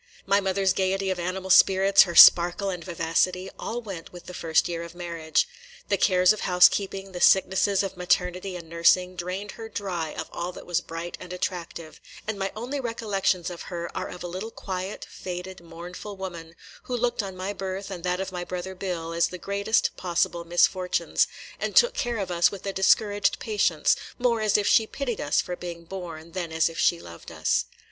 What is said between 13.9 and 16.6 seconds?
are of a little quiet, faded, mournful woman,